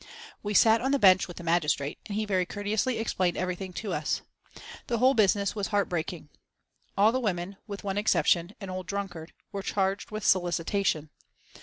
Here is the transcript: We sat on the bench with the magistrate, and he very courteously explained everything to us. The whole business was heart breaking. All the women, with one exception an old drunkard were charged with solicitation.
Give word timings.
We 0.41 0.55
sat 0.55 0.81
on 0.81 0.89
the 0.93 0.97
bench 0.97 1.27
with 1.27 1.37
the 1.37 1.43
magistrate, 1.43 1.99
and 2.07 2.15
he 2.15 2.25
very 2.25 2.43
courteously 2.47 2.97
explained 2.97 3.37
everything 3.37 3.71
to 3.73 3.93
us. 3.93 4.23
The 4.87 4.97
whole 4.97 5.13
business 5.13 5.53
was 5.55 5.67
heart 5.67 5.89
breaking. 5.89 6.29
All 6.97 7.11
the 7.11 7.19
women, 7.19 7.57
with 7.67 7.83
one 7.83 7.99
exception 7.99 8.55
an 8.59 8.71
old 8.71 8.87
drunkard 8.87 9.31
were 9.51 9.61
charged 9.61 10.09
with 10.09 10.25
solicitation. 10.25 11.11